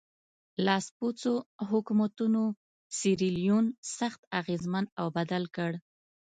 [0.65, 1.33] لاسپوڅو
[1.69, 2.43] حکومتونو
[2.99, 3.65] سیریلیون
[3.97, 5.71] سخت اغېزمن او بدل کړ.